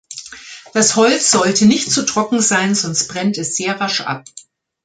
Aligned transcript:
Das 0.73 0.95
Holz 0.95 1.29
sollte 1.29 1.67
nicht 1.67 1.91
zu 1.91 2.03
trocken 2.07 2.41
sein, 2.41 2.73
sonst 2.73 3.07
brennt 3.07 3.37
es 3.37 3.55
sehr 3.55 3.79
rasch 3.79 4.01
ab. 4.01 4.25